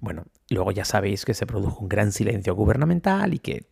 Bueno, 0.00 0.24
luego 0.48 0.72
ya 0.72 0.84
sabéis 0.84 1.24
que 1.24 1.34
se 1.34 1.46
produjo 1.46 1.80
un 1.80 1.88
gran 1.88 2.12
silencio 2.12 2.54
gubernamental 2.54 3.34
y 3.34 3.38
que, 3.38 3.66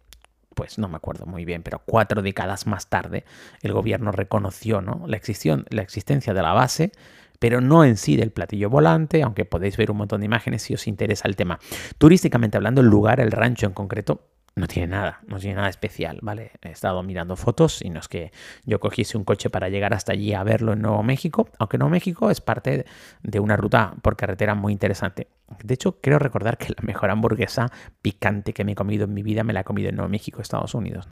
pues 0.54 0.78
no 0.78 0.88
me 0.88 0.96
acuerdo 0.96 1.26
muy 1.26 1.44
bien, 1.44 1.62
pero 1.62 1.82
cuatro 1.84 2.22
décadas 2.22 2.66
más 2.66 2.88
tarde 2.88 3.24
el 3.62 3.72
gobierno 3.72 4.12
reconoció 4.12 4.80
¿no? 4.80 5.04
la, 5.06 5.20
la 5.70 5.82
existencia 5.82 6.34
de 6.34 6.42
la 6.42 6.52
base, 6.52 6.92
pero 7.38 7.60
no 7.60 7.84
en 7.84 7.96
sí 7.96 8.16
del 8.16 8.32
platillo 8.32 8.68
volante, 8.68 9.22
aunque 9.22 9.44
podéis 9.44 9.76
ver 9.76 9.90
un 9.90 9.98
montón 9.98 10.20
de 10.20 10.26
imágenes 10.26 10.62
si 10.62 10.74
os 10.74 10.86
interesa 10.86 11.28
el 11.28 11.36
tema. 11.36 11.58
Turísticamente 11.96 12.56
hablando, 12.56 12.80
el 12.80 12.88
lugar, 12.88 13.20
el 13.20 13.30
rancho 13.30 13.66
en 13.66 13.72
concreto, 13.72 14.26
no 14.56 14.66
tiene 14.66 14.88
nada, 14.88 15.20
no 15.26 15.38
tiene 15.38 15.56
nada 15.56 15.68
especial, 15.68 16.18
¿vale? 16.22 16.52
He 16.62 16.70
estado 16.70 17.02
mirando 17.02 17.36
fotos 17.36 17.80
y 17.82 17.90
no 17.90 18.00
es 18.00 18.08
que 18.08 18.32
yo 18.64 18.80
cogiese 18.80 19.16
un 19.16 19.24
coche 19.24 19.50
para 19.50 19.68
llegar 19.68 19.94
hasta 19.94 20.12
allí 20.12 20.34
a 20.34 20.42
verlo 20.42 20.72
en 20.72 20.82
Nuevo 20.82 21.02
México, 21.02 21.48
aunque 21.58 21.78
Nuevo 21.78 21.90
México 21.90 22.30
es 22.30 22.40
parte 22.40 22.84
de 23.22 23.40
una 23.40 23.56
ruta 23.56 23.94
por 24.02 24.16
carretera 24.16 24.54
muy 24.54 24.72
interesante. 24.72 25.28
De 25.62 25.74
hecho, 25.74 25.98
creo 26.02 26.18
recordar 26.18 26.58
que 26.58 26.68
la 26.68 26.82
mejor 26.82 27.10
hamburguesa 27.10 27.70
picante 28.02 28.52
que 28.52 28.64
me 28.64 28.72
he 28.72 28.74
comido 28.74 29.04
en 29.04 29.14
mi 29.14 29.22
vida 29.22 29.44
me 29.44 29.54
la 29.54 29.60
he 29.60 29.64
comido 29.64 29.88
en 29.88 29.96
Nuevo 29.96 30.10
México, 30.10 30.42
Estados 30.42 30.74
Unidos. 30.74 31.08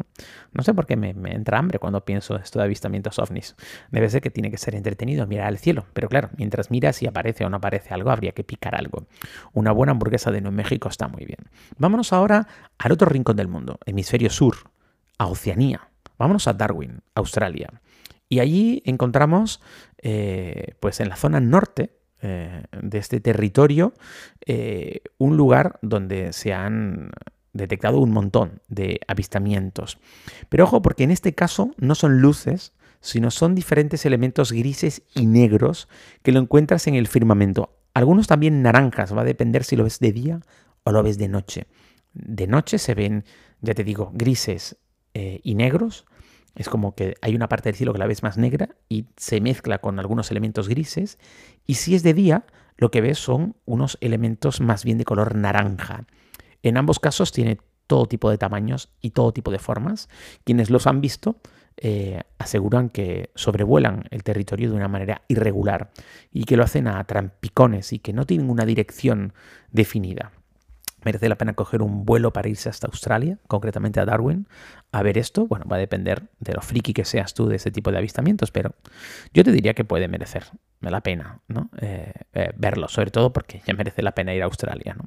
No, 0.52 0.62
sé 0.62 0.75
por 0.75 0.85
qué 0.85 0.97
me, 0.97 1.11
entra 1.33 1.59
hambre 1.59 1.78
cuando 1.78 2.05
pienso 2.05 2.37
esto 2.37 2.59
de 2.59 2.66
avistamientos 2.66 3.19
ovnis. 3.19 3.57
Debe 3.90 4.11
ser 4.11 4.21
que 4.21 4.31
tiene 4.31 4.50
que 4.50 4.59
ser 4.59 4.75
entretenido 4.75 5.26
mirar 5.26 5.47
al 5.47 5.57
cielo, 5.57 5.87
pero 5.95 6.09
claro, 6.09 6.28
mientras 6.37 6.71
miras 6.71 6.97
si 6.97 7.07
aparece 7.07 7.47
o 7.47 7.50
no 7.50 7.57
aparece 7.57 7.95
algo, 7.95 8.11
habría 8.11 8.33
que 8.33 8.45
picar 8.45 8.75
algo. 8.75 9.07
Una 9.55 9.73
buena 9.73 9.93
hamburguesa 9.93 10.31
de 10.31 10.43
Nuevo 10.43 10.57
México 10.57 10.90
está 10.90 11.09
muy 11.09 11.25
bien. 11.25 11.38
Vámonos 11.78 12.12
ahora 12.12 12.47
al 12.78 12.93
otro 12.93 13.09
rincón 13.09 13.25
del 13.35 13.49
mundo, 13.49 13.78
hemisferio 13.87 14.30
sur, 14.30 14.56
a 15.18 15.26
Oceanía. 15.26 15.88
Vámonos 16.18 16.47
a 16.49 16.52
Darwin, 16.52 17.00
Australia. 17.14 17.80
Y 18.28 18.40
allí 18.40 18.83
encontramos, 18.85 19.61
eh, 19.99 20.75
pues 20.80 21.00
en 21.00 21.09
la 21.09 21.16
zona 21.16 21.40
norte, 21.40 21.97
eh, 22.23 22.64
de 22.83 22.97
este 22.97 23.21
territorio 23.21 23.92
eh, 24.47 25.02
un 25.18 25.37
lugar 25.37 25.78
donde 25.83 26.33
se 26.33 26.54
han 26.54 27.11
detectado 27.52 28.00
un 28.00 28.11
montón 28.11 28.62
de 28.68 29.00
avistamientos. 29.06 29.99
Pero 30.49 30.64
ojo, 30.64 30.80
porque 30.80 31.04
en 31.04 31.11
este 31.11 31.35
caso 31.35 31.73
no 31.76 31.95
son 31.95 32.23
luces, 32.23 32.73
sino 33.00 33.30
son 33.30 33.54
diferentes 33.54 34.06
elementos 34.06 34.50
grises 34.50 35.02
y 35.14 35.26
negros 35.26 35.88
que 36.23 36.33
lo 36.33 36.40
encuentras 36.40 36.87
en 36.87 36.95
el 36.95 37.06
firmamento. 37.06 37.76
Algunos 37.92 38.26
también 38.26 38.62
naranjas, 38.62 39.14
va 39.14 39.21
a 39.21 39.25
depender 39.25 39.62
si 39.62 39.76
lo 39.76 39.85
ves 39.85 40.00
de 40.00 40.12
día 40.12 40.40
o 40.85 40.92
lo 40.92 41.02
ves 41.02 41.18
de 41.18 41.28
noche. 41.28 41.66
De 42.18 42.46
noche 42.46 42.78
se 42.78 42.94
ven, 42.94 43.25
ya 43.61 43.75
te 43.75 43.85
digo, 43.85 44.11
grises 44.14 44.78
eh, 45.12 45.40
y 45.42 45.54
negros, 45.54 46.06
es 46.54 46.70
como 46.70 46.94
que 46.94 47.14
hay 47.20 47.37
una 47.37 47.49
parte 47.49 47.68
del 47.68 47.76
cielo 47.76 47.92
que 47.92 47.99
la 47.99 48.06
ves 48.06 48.23
más 48.23 48.38
negra 48.38 48.70
y 48.88 49.06
se 49.16 49.42
mezcla 49.42 49.78
con 49.78 49.99
algunos 49.99 50.30
elementos 50.30 50.68
grises. 50.68 51.18
Y 51.66 51.75
si 51.75 51.94
es 51.94 52.02
de 52.02 52.14
día, 52.14 52.46
lo 52.78 52.90
que 52.90 53.02
ves 53.02 53.18
son 53.18 53.56
unos 53.66 53.99
elementos 54.00 54.62
más 54.62 54.82
bien 54.82 54.96
de 54.96 55.04
color 55.04 55.35
naranja. 55.35 56.06
En 56.62 56.78
ambos 56.78 56.99
casos 56.99 57.30
tiene 57.30 57.58
todo 57.87 58.06
tipo 58.06 58.30
de 58.30 58.38
tamaños 58.38 58.88
y 59.02 59.11
todo 59.11 59.32
tipo 59.32 59.50
de 59.50 59.58
formas. 59.58 60.08
Quienes 60.44 60.70
los 60.70 60.87
han 60.87 61.02
visto 61.02 61.37
eh, 61.76 62.23
aseguran 62.38 62.88
que 62.88 63.30
sobrevuelan 63.35 64.04
el 64.11 64.23
territorio 64.23 64.70
de 64.70 64.76
una 64.76 64.88
manera 64.88 65.23
irregular 65.28 65.90
y 66.32 66.44
que 66.44 66.56
lo 66.56 66.64
hacen 66.64 66.88
a 66.88 67.04
trampicones 67.04 67.92
y 67.92 67.99
que 67.99 68.14
no 68.14 68.25
tienen 68.25 68.49
una 68.49 68.64
dirección 68.64 69.35
definida 69.70 70.32
merece 71.06 71.28
la 71.28 71.38
pena 71.38 71.54
coger 71.54 71.82
un 71.82 72.04
vuelo 72.04 72.32
para 72.32 72.48
irse 72.48 72.68
hasta 72.68 72.88
Australia, 72.88 73.38
concretamente 73.46 74.00
a 74.00 74.04
Darwin, 74.04 74.48
a 74.90 75.02
ver 75.02 75.18
esto. 75.18 75.46
Bueno, 75.46 75.64
va 75.70 75.76
a 75.76 75.78
depender 75.78 76.25
de 76.40 76.52
lo 76.52 76.60
friki 76.60 76.92
que 76.92 77.04
seas 77.04 77.32
tú 77.32 77.46
de 77.46 77.56
ese 77.56 77.70
tipo 77.70 77.92
de 77.92 77.98
avistamientos, 77.98 78.50
pero 78.50 78.75
yo 79.32 79.44
te 79.44 79.52
diría 79.52 79.72
que 79.75 79.84
puede 79.84 80.08
merecer 80.08 80.44
la 80.80 81.00
pena 81.00 81.40
¿no? 81.46 81.70
Eh, 81.80 82.12
eh, 82.34 82.52
verlo, 82.56 82.88
sobre 82.88 83.12
todo 83.12 83.32
porque 83.32 83.62
ya 83.64 83.75
merece 83.75 84.02
la 84.02 84.12
pena 84.12 84.34
ir 84.34 84.42
a 84.42 84.46
Australia. 84.46 84.96
¿no? 84.98 85.04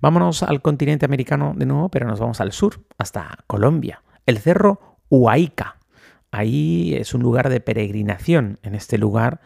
Vámonos 0.00 0.44
al 0.44 0.62
continente 0.62 1.04
americano 1.04 1.54
de 1.56 1.66
nuevo, 1.66 1.88
pero 1.88 2.06
nos 2.06 2.20
vamos 2.20 2.40
al 2.40 2.52
sur, 2.52 2.80
hasta 2.96 3.38
Colombia, 3.48 4.02
el 4.26 4.38
cerro 4.38 4.98
Huayca. 5.10 5.76
Ahí 6.30 6.94
es 6.94 7.14
un 7.14 7.22
lugar 7.22 7.48
de 7.48 7.60
peregrinación. 7.60 8.58
En 8.62 8.76
este 8.76 8.96
lugar 8.96 9.40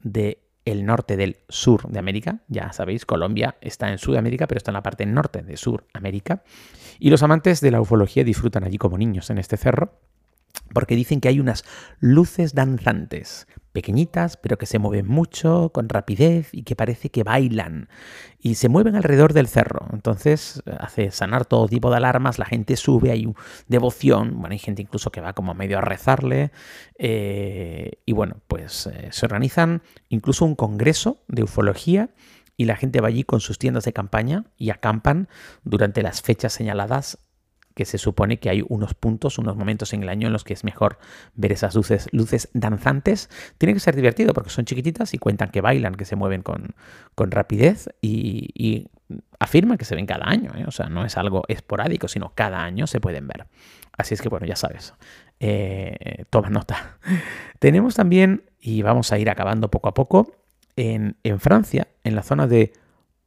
de 0.00 0.45
el 0.66 0.84
norte 0.84 1.16
del 1.16 1.38
sur 1.48 1.88
de 1.88 1.98
América. 1.98 2.40
Ya 2.48 2.72
sabéis, 2.72 3.06
Colombia 3.06 3.56
está 3.62 3.90
en 3.90 3.98
Sudamérica, 3.98 4.46
pero 4.46 4.58
está 4.58 4.72
en 4.72 4.74
la 4.74 4.82
parte 4.82 5.06
norte 5.06 5.42
de 5.42 5.56
Suramérica. 5.56 6.42
Y 6.98 7.08
los 7.08 7.22
amantes 7.22 7.60
de 7.62 7.70
la 7.70 7.80
ufología 7.80 8.24
disfrutan 8.24 8.64
allí 8.64 8.76
como 8.76 8.98
niños 8.98 9.30
en 9.30 9.38
este 9.38 9.56
cerro 9.56 10.00
porque 10.72 10.96
dicen 10.96 11.20
que 11.20 11.28
hay 11.28 11.40
unas 11.40 11.64
luces 12.00 12.54
danzantes, 12.54 13.46
pequeñitas, 13.72 14.38
pero 14.38 14.56
que 14.56 14.64
se 14.64 14.78
mueven 14.78 15.06
mucho, 15.06 15.70
con 15.72 15.88
rapidez 15.88 16.48
y 16.52 16.62
que 16.62 16.74
parece 16.74 17.10
que 17.10 17.24
bailan. 17.24 17.88
Y 18.40 18.54
se 18.54 18.70
mueven 18.70 18.96
alrededor 18.96 19.34
del 19.34 19.48
cerro. 19.48 19.86
Entonces 19.92 20.62
hace 20.78 21.10
sanar 21.10 21.44
todo 21.44 21.68
tipo 21.68 21.90
de 21.90 21.98
alarmas, 21.98 22.38
la 22.38 22.46
gente 22.46 22.76
sube, 22.76 23.10
hay 23.10 23.26
devoción, 23.68 24.40
bueno, 24.40 24.54
hay 24.54 24.58
gente 24.58 24.80
incluso 24.80 25.10
que 25.10 25.20
va 25.20 25.34
como 25.34 25.52
medio 25.52 25.76
a 25.76 25.82
rezarle. 25.82 26.52
Eh, 26.98 28.00
y 28.06 28.12
bueno, 28.12 28.36
pues 28.48 28.86
eh, 28.86 29.08
se 29.12 29.26
organizan 29.26 29.82
incluso 30.08 30.46
un 30.46 30.54
congreso 30.54 31.22
de 31.28 31.42
ufología 31.42 32.10
y 32.56 32.64
la 32.64 32.76
gente 32.76 33.00
va 33.02 33.08
allí 33.08 33.24
con 33.24 33.40
sus 33.40 33.58
tiendas 33.58 33.84
de 33.84 33.92
campaña 33.92 34.46
y 34.56 34.70
acampan 34.70 35.28
durante 35.64 36.02
las 36.02 36.22
fechas 36.22 36.54
señaladas 36.54 37.18
que 37.76 37.84
se 37.84 37.98
supone 37.98 38.38
que 38.38 38.48
hay 38.48 38.64
unos 38.66 38.94
puntos, 38.94 39.36
unos 39.36 39.54
momentos 39.54 39.92
en 39.92 40.02
el 40.02 40.08
año 40.08 40.28
en 40.28 40.32
los 40.32 40.44
que 40.44 40.54
es 40.54 40.64
mejor 40.64 40.98
ver 41.34 41.52
esas 41.52 41.74
luces, 41.74 42.08
luces 42.10 42.48
danzantes. 42.54 43.28
Tiene 43.58 43.74
que 43.74 43.80
ser 43.80 43.94
divertido 43.94 44.32
porque 44.32 44.48
son 44.48 44.64
chiquititas 44.64 45.12
y 45.12 45.18
cuentan 45.18 45.50
que 45.50 45.60
bailan, 45.60 45.94
que 45.94 46.06
se 46.06 46.16
mueven 46.16 46.40
con, 46.40 46.74
rapidez 47.18 47.90
y, 48.00 48.88
afirman 49.38 49.76
que 49.76 49.84
se 49.84 49.94
ven 49.94 50.06
cada 50.06 50.26
año. 50.26 50.52
¿eh? 50.56 50.64
O 50.66 50.70
sea, 50.70 50.88
no 50.88 51.04
es 51.04 51.18
algo 51.18 51.42
esporádico, 51.48 52.08
sino 52.08 52.32
cada 52.34 52.64
año 52.64 52.86
se 52.86 52.98
pueden 52.98 53.28
ver. 53.28 53.46
Así 53.98 54.14
es 54.14 54.22
que 54.22 54.30
bueno, 54.30 54.46
ya 54.46 54.56
sabes. 54.56 54.94
Eh, 55.38 56.24
toma 56.30 56.48
nota. 56.48 56.96
Tenemos 57.58 57.94
también, 57.94 58.44
y 58.58 58.80
vamos 58.80 59.12
a 59.12 59.18
ir 59.18 59.28
acabando 59.28 59.70
poco 59.70 59.88
a 59.88 59.94
poco, 59.94 60.32
en, 60.76 61.18
en 61.24 61.40
Francia, 61.40 61.88
en 62.04 62.16
la 62.16 62.22
zona 62.22 62.46
de 62.46 62.72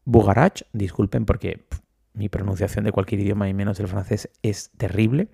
Bugarach, 0.05 0.63
disculpen 0.73 1.25
porque 1.25 1.67
mi 2.13 2.29
pronunciación 2.29 2.85
de 2.85 2.91
cualquier 2.91 3.21
idioma 3.21 3.49
y 3.49 3.53
menos 3.53 3.79
el 3.79 3.87
francés 3.87 4.29
es 4.41 4.71
terrible. 4.77 5.29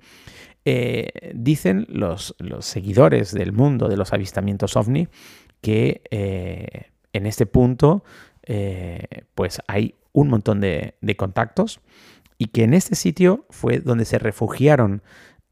Eh, 0.65 1.31
dicen 1.35 1.85
los, 1.89 2.35
los, 2.39 2.65
seguidores 2.65 3.31
del 3.31 3.51
mundo 3.51 3.87
de 3.87 3.97
los 3.97 4.13
avistamientos 4.13 4.75
ovni 4.75 5.07
que 5.61 6.01
eh, 6.09 6.91
en 7.13 7.27
este 7.27 7.45
punto 7.45 8.03
eh, 8.43 9.05
pues 9.35 9.61
hay 9.67 9.93
un 10.11 10.29
montón 10.29 10.61
de, 10.61 10.95
de, 11.01 11.15
contactos 11.15 11.81
y 12.39 12.47
que 12.47 12.63
en 12.63 12.73
este 12.73 12.95
sitio 12.95 13.45
fue 13.51 13.79
donde 13.79 14.05
se 14.05 14.17
refugiaron 14.17 15.03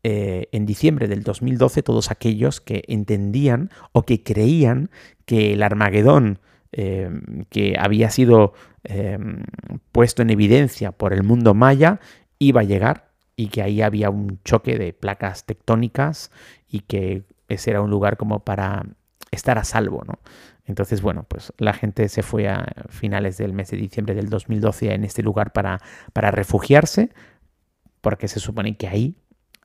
en 0.05 0.65
diciembre 0.65 1.07
del 1.07 1.23
2012 1.23 1.81
todos 1.81 2.11
aquellos 2.11 2.59
que 2.59 2.83
entendían 2.89 3.69
o 3.93 4.03
que 4.03 4.21
creían 4.21 4.89
que 5.25 5.53
el 5.53 5.63
Armagedón 5.63 6.39
que 7.49 7.75
había 7.77 8.09
sido 8.09 8.53
Em, 8.85 9.43
puesto 9.93 10.21
en 10.23 10.29
evidencia 10.29 10.91
por 10.91 11.13
el 11.13 11.23
mundo 11.23 11.53
maya 11.53 12.01
iba 12.37 12.61
a 12.61 12.65
llegar 12.65 13.13
y 13.37 13.47
que 13.47 13.61
ahí 13.61 13.81
había 13.81 14.09
un 14.09 14.41
choque 14.43 14.77
de 14.77 14.91
placas 14.91 15.45
tectónicas 15.45 16.31
y 16.67 16.81
que 16.81 17.23
ese 17.47 17.71
era 17.71 17.81
un 17.81 17.89
lugar 17.89 18.17
como 18.17 18.43
para 18.43 18.85
estar 19.31 19.57
a 19.57 19.63
salvo, 19.63 20.03
¿no? 20.05 20.19
Entonces, 20.65 21.01
bueno, 21.01 21.25
pues 21.29 21.53
la 21.57 21.71
gente 21.71 22.09
se 22.09 22.23
fue 22.23 22.49
a 22.49 22.65
finales 22.89 23.37
del 23.37 23.53
mes 23.53 23.71
de 23.71 23.77
diciembre 23.77 24.15
del 24.15 24.29
2012 24.29 24.93
en 24.93 25.05
este 25.05 25.23
lugar 25.23 25.53
para, 25.53 25.79
para 26.11 26.31
refugiarse, 26.31 27.09
porque 28.01 28.27
se 28.27 28.41
supone 28.41 28.75
que 28.75 28.87
ahí 28.89 29.15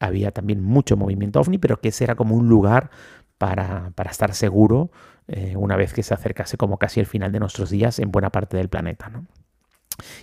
había 0.00 0.30
también 0.30 0.62
mucho 0.62 0.96
movimiento 0.96 1.40
ovni, 1.40 1.58
pero 1.58 1.80
que 1.80 1.88
ese 1.88 2.04
era 2.04 2.14
como 2.14 2.36
un 2.36 2.48
lugar 2.48 2.90
para, 3.38 3.92
para 3.94 4.10
estar 4.10 4.34
seguro 4.34 4.90
eh, 5.28 5.56
una 5.56 5.76
vez 5.76 5.92
que 5.92 6.02
se 6.02 6.14
acercase 6.14 6.56
como 6.56 6.78
casi 6.78 7.00
el 7.00 7.06
final 7.06 7.32
de 7.32 7.40
nuestros 7.40 7.70
días 7.70 7.98
en 7.98 8.10
buena 8.10 8.30
parte 8.30 8.56
del 8.56 8.68
planeta. 8.68 9.08
¿no? 9.08 9.26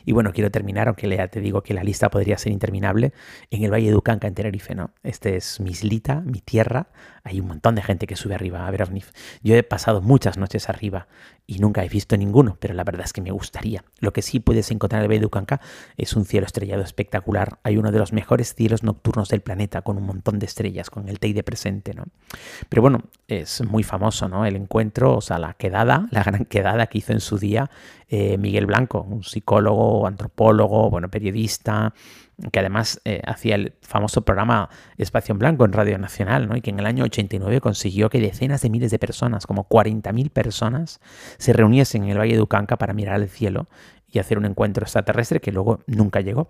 Y 0.06 0.14
bueno, 0.14 0.32
quiero 0.34 0.52
terminar, 0.52 0.88
aunque 0.88 1.10
ya 1.10 1.28
te 1.28 1.42
digo 1.42 1.62
que 1.62 1.74
la 1.74 1.84
lista 1.84 2.10
podría 2.10 2.38
ser 2.38 2.52
interminable, 2.52 3.14
en 3.52 3.64
el 3.64 3.72
Valle 3.72 3.90
de 3.90 3.96
Ucanca, 3.96 4.28
en 4.28 4.34
Tenerife, 4.34 4.76
¿no? 4.76 4.92
Este 5.04 5.36
es 5.36 5.60
mi 5.60 5.72
islita, 5.72 6.22
mi 6.22 6.40
tierra. 6.40 6.88
Hay 7.24 7.40
un 7.40 7.48
montón 7.48 7.76
de 7.76 7.82
gente 7.82 8.08
que 8.08 8.16
sube 8.16 8.36
arriba 8.36 8.68
a 8.68 8.72
ver. 8.72 8.86
Yo 9.44 9.56
he 9.56 9.64
pasado 9.64 10.02
muchas 10.02 10.38
noches 10.38 10.70
arriba 10.70 11.08
y 11.48 11.60
nunca 11.60 11.84
he 11.84 11.90
visto 11.90 12.18
ninguno, 12.18 12.58
pero 12.60 12.74
la 12.74 12.84
verdad 12.84 13.06
es 13.06 13.14
que 13.14 13.22
me 13.22 13.32
gustaría. 13.32 13.84
Lo 14.00 14.14
que 14.14 14.22
sí 14.22 14.40
puedes 14.40 14.72
encontrar 14.72 15.04
en 15.04 15.12
el 15.12 15.26
es 15.98 16.16
un 16.16 16.26
cielo 16.26 16.46
estrellado 16.46 16.82
espectacular. 16.82 17.60
Hay 17.64 17.78
uno 17.78 17.92
de 17.92 18.00
los 18.00 18.14
mejores 18.14 18.56
cielos 18.56 18.84
nocturnos 18.84 19.30
del 19.30 19.42
planeta, 19.42 19.82
con 19.82 19.98
un 19.98 20.06
montón 20.06 20.40
de 20.40 20.46
estrellas, 20.46 20.90
con 20.90 21.08
el 21.08 21.20
Teide 21.20 21.44
presente, 21.44 21.94
¿no? 21.94 22.06
Pero 22.70 22.82
bueno, 22.82 23.04
es 23.28 23.64
muy 23.64 23.84
famoso, 23.84 24.28
¿no? 24.28 24.46
El 24.46 24.56
encuentro, 24.56 25.16
o 25.18 25.22
sea, 25.22 25.38
la 25.38 25.54
quedada, 25.54 26.08
la 26.12 26.24
gran 26.24 26.46
quedada 26.46 26.88
que 26.88 26.98
hizo 26.98 27.14
en 27.14 27.20
su 27.20 27.38
día 27.38 27.70
eh, 28.08 28.38
Miguel 28.38 28.66
Blanco, 28.68 29.02
un 29.02 29.24
psicólogo, 29.24 30.06
antropólogo, 30.06 30.90
bueno, 30.90 31.10
periodista, 31.10 31.94
que 32.52 32.60
además 32.60 33.02
eh, 33.06 33.22
hacía 33.26 33.56
el 33.56 33.74
famoso 33.82 34.24
programa 34.24 34.70
Espacio 34.98 35.34
en 35.34 35.40
Blanco 35.40 35.66
en 35.66 35.74
Radio 35.74 35.98
Nacional, 35.98 36.48
¿no? 36.48 36.58
y 36.58 36.62
que 36.62 36.70
en 36.70 36.80
el 36.80 36.86
año 36.86 37.04
89 37.06 37.62
consiguió 37.62 38.10
que 38.10 38.20
decenas 38.20 38.62
de 38.62 38.70
miles 38.70 38.92
de 38.92 39.00
personas, 39.00 39.48
como 39.48 39.68
40.000 39.68 40.30
personas, 40.30 41.00
se 41.38 41.54
reuniesen 41.54 42.04
en 42.04 42.10
el 42.10 42.20
Valle 42.20 42.36
de 42.36 42.42
Ucanca 42.42 42.78
para 42.78 42.94
mirar 42.94 43.16
al 43.16 43.30
cielo 43.30 43.68
y 44.12 44.20
hacer 44.20 44.38
un 44.38 44.46
encuentro 44.46 44.84
extraterrestre 44.84 45.40
que 45.40 45.52
luego 45.52 45.80
nunca 45.88 46.22
llegó. 46.22 46.50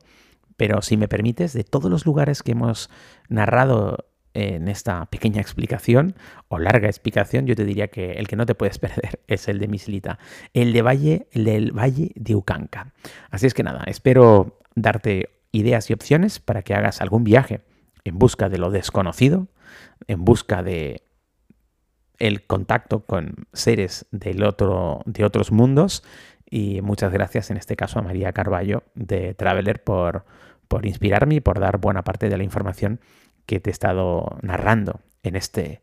Pero 0.58 0.82
si 0.82 0.98
me 0.98 1.08
permites, 1.08 1.54
de 1.54 1.64
todos 1.64 1.92
los 1.92 2.06
lugares 2.06 2.42
que 2.42 2.54
hemos 2.54 2.90
narrado 3.28 4.06
en 4.34 4.68
esta 4.68 5.06
pequeña 5.06 5.42
explicación 5.42 6.16
o 6.50 6.60
larga 6.60 6.88
explicación, 6.88 7.46
yo 7.46 7.56
te 7.56 7.64
diría 7.64 7.88
que 7.88 8.14
el 8.14 8.28
que 8.28 8.36
no 8.36 8.46
te 8.46 8.54
puedes 8.56 8.78
perder 8.80 9.22
es 9.28 9.48
el 9.48 9.60
de 9.60 9.68
Mislita, 9.68 10.20
el 10.54 10.74
de 10.74 10.82
Valle, 10.82 11.28
el 11.32 11.46
del 11.46 11.72
Valle 11.72 12.12
de 12.16 12.36
Ucanca. 12.36 12.94
Así 13.30 13.48
es 13.48 13.54
que 13.54 13.64
nada, 13.64 13.84
espero 13.88 14.60
darte 14.76 15.30
ideas 15.56 15.90
y 15.90 15.94
opciones 15.94 16.40
para 16.40 16.62
que 16.62 16.74
hagas 16.74 17.02
algún 17.02 17.24
viaje 17.24 17.62
en 18.04 18.20
busca 18.20 18.50
de 18.50 18.58
lo 18.58 18.72
desconocido, 18.72 19.48
en 20.08 20.24
busca 20.26 20.64
de 20.64 21.04
el 22.18 22.46
contacto 22.46 23.06
con 23.06 23.48
seres 23.54 24.06
del 24.12 24.44
otro, 24.44 25.02
de 25.06 25.26
otros 25.26 25.52
mundos. 25.52 26.04
Y 26.50 26.82
muchas 26.82 27.12
gracias 27.12 27.50
en 27.52 27.58
este 27.58 27.76
caso 27.76 28.00
a 28.00 28.04
María 28.04 28.32
Carballo 28.32 28.84
de 28.94 29.34
Traveler 29.34 29.84
por, 29.84 30.26
por 30.68 30.86
inspirarme 30.86 31.36
y 31.36 31.42
por 31.42 31.60
dar 31.60 31.80
buena 31.80 32.04
parte 32.04 32.30
de 32.30 32.38
la 32.38 32.44
información 32.44 33.00
que 33.46 33.60
te 33.60 33.70
he 33.70 33.74
estado 33.74 34.38
narrando 34.42 35.02
en 35.24 35.36
este 35.36 35.82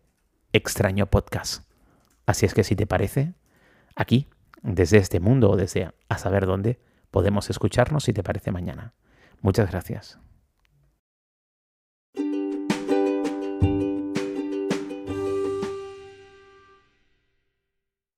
extraño 0.52 1.07
podcast. 1.07 1.64
Así 2.26 2.47
es 2.47 2.55
que 2.55 2.64
si 2.64 2.76
te 2.76 2.87
parece, 2.87 3.35
aquí, 3.97 4.29
desde 4.62 4.99
este 4.99 5.19
mundo 5.19 5.50
o 5.50 5.57
desde 5.57 5.91
a 6.09 6.19
saber 6.19 6.47
dónde, 6.47 6.79
podemos 7.11 7.50
escucharnos 7.50 8.05
si 8.05 8.12
te 8.12 8.23
parece 8.23 8.52
mañana. 8.52 8.93
Muchas 9.42 9.70
gracias. 9.70 10.22